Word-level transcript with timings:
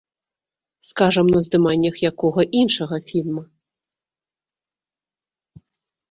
Скажам, 0.89 1.27
на 1.33 1.39
здыманнях 1.47 1.95
якога 2.09 2.45
іншага 2.61 2.95
фільма. 3.11 3.43